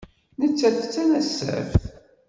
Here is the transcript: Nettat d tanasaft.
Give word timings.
Nettat 0.39 0.75
d 0.81 0.85
tanasaft. 0.93 1.83